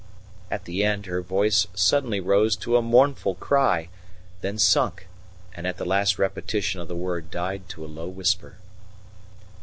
At 0.49 0.65
the 0.65 0.83
end 0.83 1.05
her 1.05 1.21
voice 1.21 1.67
suddenly 1.75 2.19
rose 2.19 2.55
to 2.55 2.75
a 2.75 2.81
mournful 2.81 3.35
cry, 3.35 3.89
then 4.41 4.57
sunk, 4.57 5.07
and 5.53 5.67
at 5.67 5.77
the 5.77 5.85
last 5.85 6.17
repetition 6.17 6.81
of 6.81 6.87
the 6.87 6.95
word 6.95 7.29
died 7.29 7.69
to 7.69 7.85
a 7.85 7.85
low 7.85 8.07
whisper. 8.07 8.57